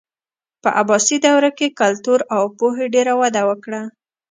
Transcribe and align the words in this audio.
په 0.61 0.69
عباسي 0.81 1.17
دوره 1.25 1.49
کې 1.57 1.75
کلتور 1.81 2.19
او 2.35 2.43
پوهې 2.57 2.85
ډېره 2.95 3.13
وده 3.21 3.41
وکړه. 3.49 3.81